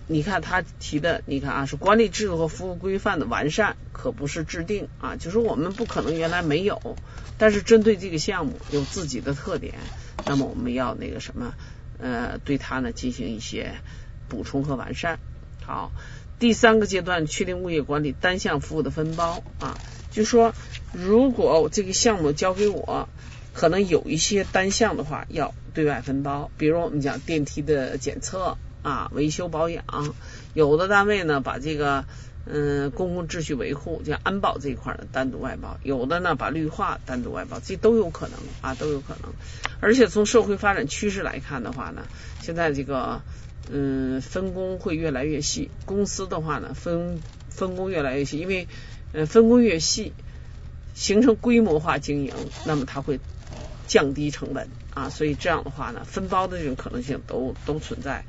[0.07, 6.97] 你看他提的，你看啊，是管理制度和服务规范的完善，可不是制定啊，就是我们不可能原来没有，
[7.37, 9.75] 但是针对这个项目有自己的特点。
[10.25, 11.53] 那么我们要那个什么
[11.99, 13.75] 呃，对它呢进行一些
[14.27, 15.19] 补充和完善。
[15.65, 15.91] 好，
[16.39, 19.77] 第三个阶段确定物业管理单项服务的分包啊，
[20.11, 20.53] 就说
[20.91, 23.07] 如果这个项目交给我，
[23.53, 29.83] 可能有一些单项的话要对外分包，比如我们讲电梯的检测啊、维修保养，
[30.53, 32.05] 有的单位呢把这个。
[32.45, 39.31] 嗯，公共秩序维护，像安保这一块呢，单独外包；有的呢，把绿化单独外包，这都有可能啊，都有可能。
[39.79, 42.01] 而且从社会发展趋势来看的话呢，
[42.41, 43.21] 现在这个
[43.71, 48.67] 嗯分工会越来越细，公司的话呢分分工越来越细，因为
[49.13, 50.11] 呃分工越细，
[50.93, 52.33] 形成规模化经营，
[52.65, 53.21] 那么它会
[53.87, 58.25] 降低成本啊，所以这样的话呢，分包的这种可能性都都存在。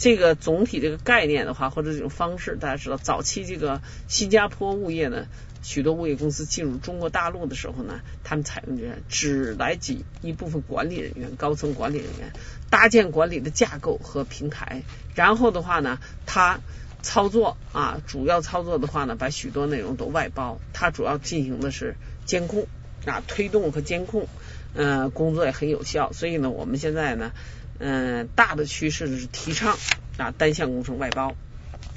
[0.00, 5.26] 这个总体这个概念的话，或者这种方式，大家知道，早期这个新加坡物业呢，
[5.62, 12.32] 许多物业公司进入中国大陆的时候呢，他们采用的只来几一部分管理人员、高层管理人员，
[12.70, 14.84] 搭建管理的架构和平台，
[15.14, 16.60] 然后的话呢，他
[17.02, 22.66] 操作啊，主要操作的话呢，把许多内容都外包，他主要进行的是监控
[23.04, 24.28] 啊，推动和监控，
[24.72, 26.10] 呃，工作也很有效。
[26.12, 27.32] 所以呢，我们现在呢，
[27.80, 29.76] 嗯，大的趋势是提倡
[30.18, 31.34] 啊单项工程外包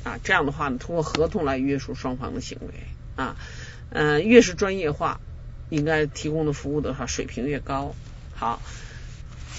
[0.04, 2.74] 啊，这样的话呢，通过合同来约束双方的行为
[3.16, 3.36] 啊，
[3.92, 5.20] 嗯，越是专业化，
[5.70, 7.94] 应该提供的服务的话水平越高。
[8.34, 8.62] 好，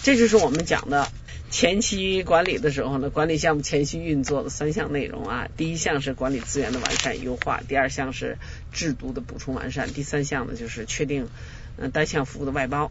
[0.03, 1.07] 这就是我们讲的。
[1.51, 8.39] 前期管理的时候呢，管理项目前期运作的三项内容啊，第一项是管理资源的完善优化，第二项是
[8.73, 11.29] 制度的补充完善，第三项呢就是确定
[11.77, 12.91] 嗯单项服务的外包。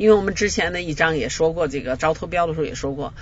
[0.00, 3.12] 因为我们之前的一章也说过，这个招投标的时候也说过。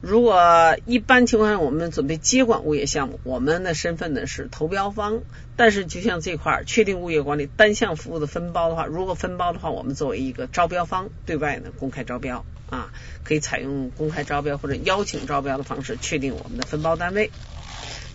[0.00, 5.22] 如果一般情况下我们准备接管物业项目，我们的身份呢是投标方，
[5.56, 12.92] 但是就像这块儿确定物业管理单项服务的分包的话，如果分包的话，我们作为一个招标方，对外呢公开招标啊，
[13.24, 17.32] 可以采用公开招标或者邀请招标的方式确定我们的分包单位，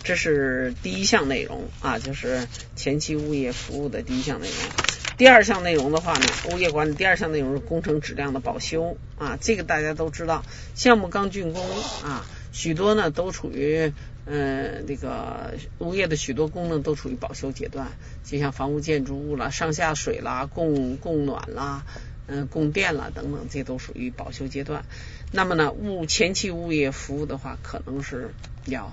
[0.02, 4.93] 这是第一项内容啊，就是前期物业服务的第一项内容。
[5.18, 11.64] 第二项内容的话呢，物业管理第二项内容是工程质量的保修啊，这个大家都知道，项目刚竣工
[12.04, 13.94] 啊，许多呢都处于
[14.26, 17.92] 嗯这个物业的许多功能都处于保修阶段，
[18.24, 21.84] 就像房屋建筑物啦、上下水啦、供供暖啦、
[22.26, 24.84] 嗯供电啦等等，这都属于保修阶段。
[25.32, 28.34] 那么呢，物前期物业服务的话，可能是
[28.66, 28.92] 要。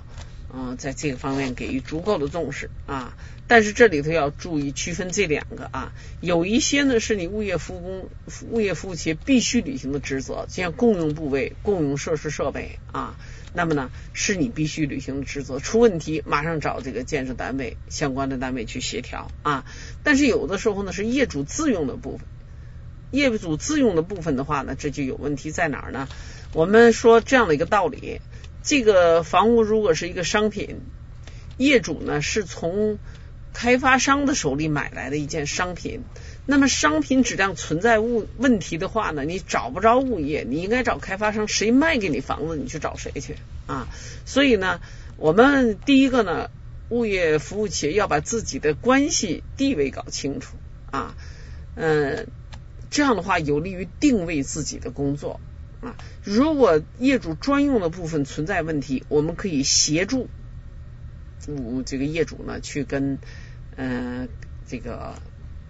[0.52, 8.10] 啊，在这个方面给予足够的重视啊，但是这里头要注意区分这两个啊，有一些呢是你物业服务工
[8.50, 13.16] 物业服务企业必须履行的职责，像共用部位、共用设施设备啊，
[13.54, 19.64] 那么呢是你必须履行的职责，出问题马上找这个建设单位相关的单位去协调啊。
[20.02, 22.26] 但是有的时候呢是业主自用的部分，
[23.12, 26.08] 业主自用的部分的话呢，这就有问题在哪儿呢？
[26.52, 28.20] 我们说这样的一个道理。
[28.62, 30.80] 这个房屋如果是一个商品，
[31.56, 32.98] 业主呢是从
[33.52, 36.02] 开发商的手里买来的一件商品，
[36.46, 43.88] 那么商品质量存在物问题的话呢，你找不着物业，你应该找开发商，谁卖给你房子，你去找谁去啊？
[44.24, 44.80] 所以呢，
[45.16, 46.50] 我们第一个呢，
[46.90, 50.56] 物业服务企业要把自己的关系地位搞清楚
[50.90, 51.14] 啊，
[51.74, 52.28] 嗯，
[52.90, 55.40] 这样的话有利于定位自己的工作。
[55.80, 60.28] 啊，如果业主专用的部分存在问题，我们可以协助，
[61.48, 63.18] 嗯，这个业主呢去跟
[63.76, 64.28] 嗯
[64.66, 65.14] 这个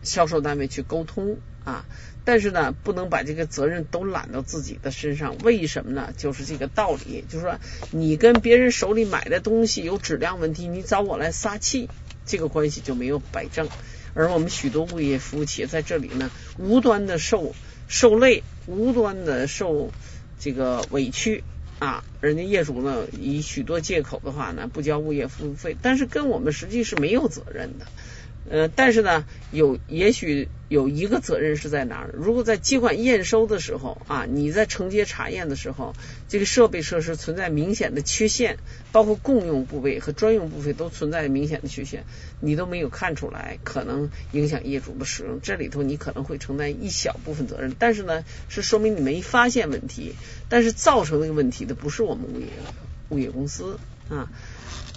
[0.03, 1.85] 销售单位去沟通啊，
[2.25, 6.13] 但是呢不能把这个责任都揽到自己的身上，为什么呢？
[6.17, 7.61] 就是这个道理，就是说
[7.93, 11.89] 你跟别人手里买的东西有质量问题，你找我来撒气，
[12.27, 13.69] 这个关系就没有摆正，
[14.15, 17.55] 而我们许多物业服务企业在这里呢，无端的受。
[17.93, 19.91] 受累，无端的受
[20.39, 21.43] 这个委屈
[21.81, 22.05] 啊！
[22.21, 27.87] 人家业主呢，以许多借口的话呢，不交物业服务费，但是跟我们实际是没有责任的。
[28.51, 32.11] 呃，但是呢，有也许有一个责任是在哪儿？
[32.13, 35.95] 如果在接管验收的时候啊，你在承接查验的时候，
[36.27, 38.59] 这个设备设施存在明显的缺陷，
[38.91, 42.05] 包括共用部位和专用部位都存在明显的缺陷，
[42.41, 50.17] 你都没有看出来，可能影响业主的使用，这里头你可能会承担一小部分责任，但是呢，是说明你没发现问题，
[50.49, 52.47] 但是造成这个问题的不是我们物业
[53.11, 54.29] 物业公司啊。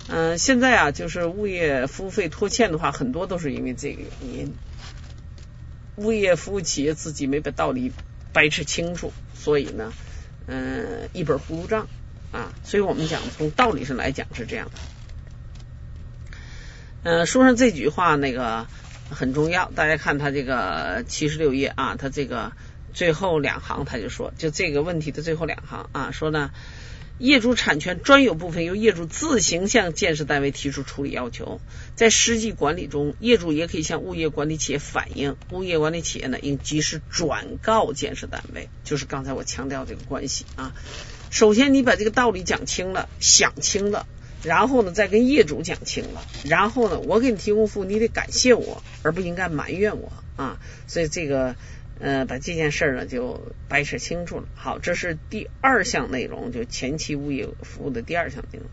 [0.09, 4.53] 嗯，现在啊，就是物业服务费拖欠的话，很多都是因为这个原因。
[5.95, 7.93] 物业服务企业自己没把道理
[8.33, 9.93] 掰扯清楚，所以呢，
[10.47, 11.87] 嗯，一本糊涂账
[12.33, 12.51] 啊。
[12.65, 14.71] 所以我们讲，从道理上来讲是这样的。
[17.03, 18.67] 嗯，书上这句话那个
[19.09, 22.51] 很重要，大家看他这个七十六页啊，他这个
[22.93, 26.51] 最后两行他就说，就这个问题的最后两行啊，说呢。
[27.23, 31.61] 业主产权专有部分由业主自行向建设单位提出处理要求，
[31.95, 38.67] 在实际管理中，业主也可以向物业管理企业反映，物业管理企业呢应及时转告建设单位。
[38.83, 40.73] 就是刚才我强调这个关系啊，
[41.29, 44.05] 首先你把这个道理讲清了、想清了，
[44.43, 50.59] 然后呢再跟业主讲清了，然后呢我给你提供服务，你得感谢我，而不应该埋怨我啊。
[50.87, 51.55] 所以这个。
[51.99, 54.43] 呃，把这件事儿呢就掰扯清楚了。
[54.55, 58.67] 好，这是第二项内容，就前期物业服务的第二项内容。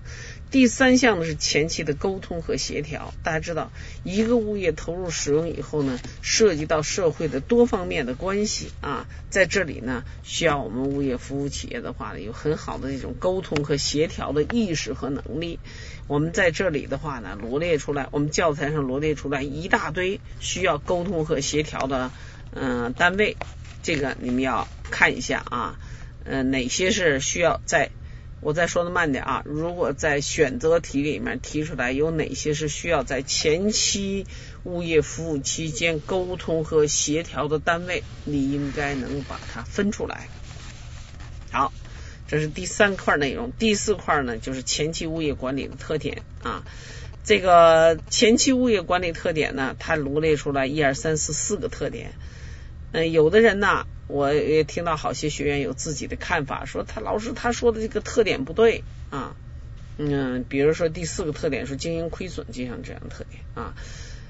[0.50, 3.14] 第三项呢是前期的沟通和协调。
[3.22, 3.70] 大家知道，
[4.02, 15.60] 一个物业投入使用以后呢，涉及到社会的多方面的关系啊，在这里呢，需要我们物业服务企业的话呢，有很好的这种沟通和协调的意识和能力。
[16.08, 22.10] 我们在这里的话呢，罗列出来，我们教材上罗列出来一大堆需要沟通和协调的。
[22.52, 23.36] 嗯，单位
[23.82, 25.78] 这个你们要看一下啊，
[26.24, 27.90] 嗯，哪些是需要在
[28.40, 34.26] 我再说的慢点啊，如果在选择题里面提出来有哪些是需要在前期
[34.64, 40.28] 物业服务期间沟通和协调的单位，你应该能把它分出来。
[41.50, 41.72] 好，
[42.28, 43.52] 这是第三块内容。
[43.58, 46.62] 第四块呢，就是前期物业管理的特点啊。
[47.22, 52.12] 这个前期物业管理特点呢，它罗列出来一二三四四个特点。
[52.92, 59.34] 嗯，有的人呢，我也听到好些学员有自己的看法，说他老师他说的这个特点不对啊。
[59.98, 63.74] 嗯，比如说第四个特点是经营亏损，就像这样的特点啊。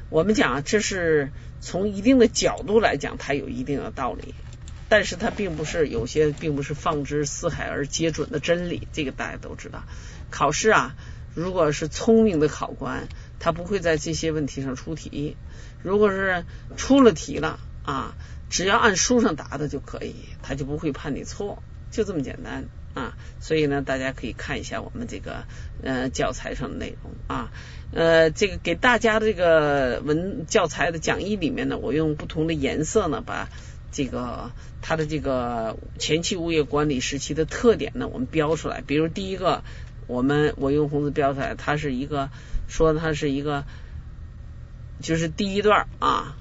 [0.09, 1.31] 我们讲这是
[1.61, 4.35] 从一定的角度来讲，它有一定的道理，
[4.89, 9.85] 但是它并不是有些并不是放之四海而皆准的真理，这个大家都知道。
[10.31, 10.95] 考试啊。
[11.33, 13.07] 如果是聪明的考官，
[13.39, 15.37] 他不会在这些问题上出题。
[15.81, 16.45] 如果是
[16.77, 18.17] 出了题了啊，
[18.51, 23.17] 只要按书上答的就可以，他就不会判你错，就这么简单啊。
[23.41, 25.45] 所以呢，大家可以看一下我们这个
[25.83, 27.51] 呃教材上的内容啊。
[27.93, 33.49] 呃，这个给大家的这个文教材的讲义里面呢，我用不同的颜色呢，把
[33.91, 34.51] 这个
[34.83, 38.83] 它的这个前期物业管理时期的特点呢，我们标出来。
[38.87, 39.63] 比如第一个。
[40.07, 42.31] 我们我用红字标出来，它是一个
[42.67, 43.65] 说它是一个，
[45.01, 46.37] 就是第一段啊，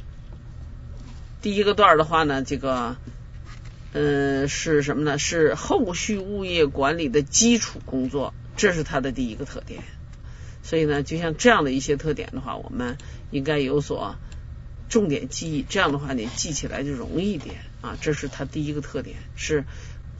[1.42, 2.98] 第一个段的话呢，这个
[3.94, 5.18] 嗯是什么呢？
[5.18, 9.82] 是后续物业管理的基础工作，这是它的第一个特点。
[10.64, 12.98] 所以呢，就像这样的一些特点的话，我们
[13.32, 14.16] 应该有所
[14.90, 17.98] 重点记忆，这样的话你记起来就容易一点啊。
[18.02, 19.64] 这是它第一个特点是。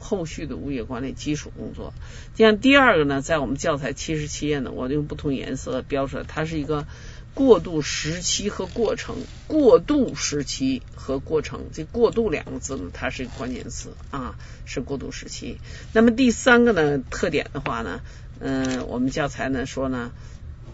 [0.02, 1.92] 后续的物业管理基础工作，
[2.34, 6.86] 像第二个呢，在我们教材七十七页呢，我用不同颜色标出来，它是一个
[7.34, 9.16] 过渡时期和过程。
[9.46, 15.58] 过渡时期和过程，这“过渡”两个字呢，它是一个关键词啊，是过渡时期。
[15.92, 18.00] 那么第三个呢，特点的话呢，
[18.38, 20.12] 嗯，我们教材呢说呢，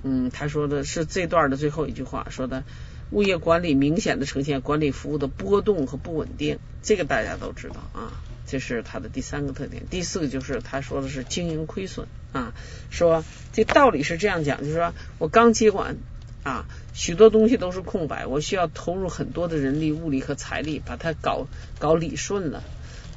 [0.03, 2.65] 嗯，他说的是这段的最后一句话，说的
[3.11, 8.13] 物业管理明显的呈现管理服务的波动和不稳定，这个大家都知道啊。
[8.49, 12.55] 这是它的第三个特点，第四个就是他说的是经营亏损啊，
[12.91, 15.97] 说这道理是这样讲，就是说我刚接管
[16.47, 21.49] 啊，许多东西都是空白，我需要投入很多的人力、物力和财力把它搞
[21.81, 22.63] 搞理顺了。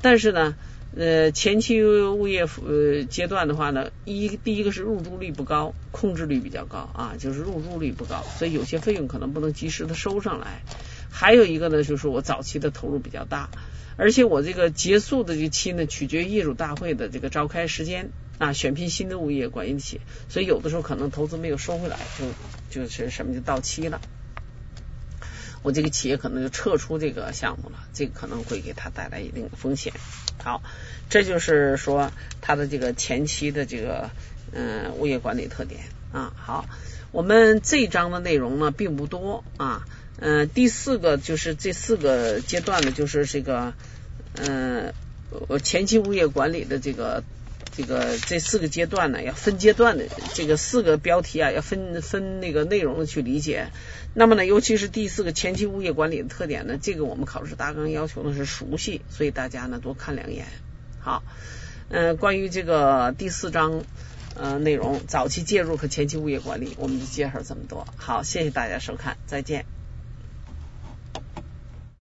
[0.01, 0.55] 但是呢，
[0.97, 10.63] 呃，前期物业呃阶段的话呢，一第一个是入住率不高，控制率比较高啊，就是入住率不高，所以有些费用可能不能及时的收上来。
[11.11, 13.51] 还有一个呢，就是我早期的投入比较大。
[13.95, 18.09] 而且我这个结束的这期呢，取决于业主大会的这个召开时间
[18.39, 21.97] 啊，选聘新的物业管理企业，所以有的时候可能投资没有收回来，
[22.71, 24.01] 就就是什么就到期了，
[25.61, 29.93] 我这个企业可能就撤出这个项目了，这个可能会给他带来一定的风险。
[30.41, 30.63] 好，
[31.09, 34.09] 这就是说它的这个前期的这个
[34.53, 35.81] 嗯物业管理特点
[36.13, 36.33] 啊。
[36.37, 36.65] 好，
[37.11, 39.85] 我们这章的内容呢并不多啊。
[40.21, 43.73] 嗯，第四个就是这四个阶段呢，就是这个
[44.35, 44.93] 嗯，
[45.47, 47.23] 我前期物业管理的这个
[47.79, 50.03] 这个这四个阶段呢，要分阶段的
[50.33, 53.69] 这个四个标题啊，要分分那个内容的去理解。
[54.13, 60.45] 那么呢，尤其是第四个前期物业管理的特点呢，这个我们考试大纲要求的是熟悉，所以大家呢多看两眼。
[60.99, 61.23] 好，
[61.87, 63.85] 嗯，关于这个第四章
[64.35, 67.87] 呃内容，早期介入和前期物业管理，我们就介绍这么多。
[67.95, 69.78] 好，谢谢大家收看，再见。